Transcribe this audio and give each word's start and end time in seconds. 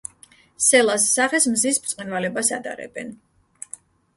სელას 0.67 1.03
სახეს 1.17 1.45
მზის 1.51 1.79
ბრწყინვალებას 1.83 2.51
ადარებენ. 2.59 3.13